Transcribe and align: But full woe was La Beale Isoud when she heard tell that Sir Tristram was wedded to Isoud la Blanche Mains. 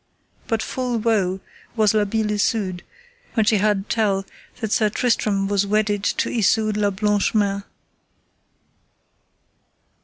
But 0.47 0.63
full 0.63 0.97
woe 0.97 1.41
was 1.75 1.93
La 1.93 2.05
Beale 2.05 2.31
Isoud 2.31 2.81
when 3.35 3.45
she 3.45 3.57
heard 3.59 3.87
tell 3.87 4.25
that 4.59 4.71
Sir 4.71 4.89
Tristram 4.89 5.47
was 5.47 5.67
wedded 5.67 6.03
to 6.03 6.27
Isoud 6.27 6.75
la 6.75 6.89
Blanche 6.89 7.35
Mains. 7.35 7.61